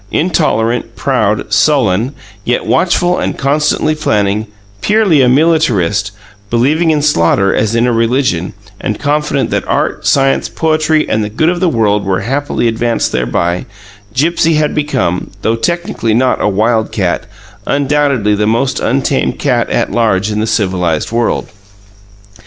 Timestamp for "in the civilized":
20.31-21.11